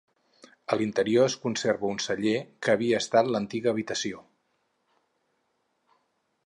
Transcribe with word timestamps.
A 0.75 0.77
l'interior 0.79 1.29
es 1.31 1.35
conserva 1.43 1.87
un 1.97 2.01
celler 2.05 2.33
que 2.67 2.73
havia 2.75 3.03
estat 3.05 3.29
l'antiga 3.35 3.73
habitació. 3.75 4.25